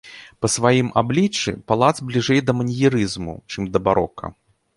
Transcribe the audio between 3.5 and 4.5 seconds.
чым да барока.